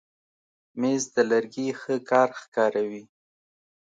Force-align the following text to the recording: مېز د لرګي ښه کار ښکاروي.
مېز 0.79 1.03
د 1.15 1.17
لرګي 1.29 1.67
ښه 1.81 1.95
کار 2.09 2.29
ښکاروي. 2.41 3.03